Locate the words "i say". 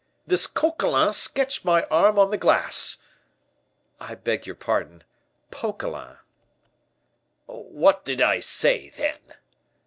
8.19-8.89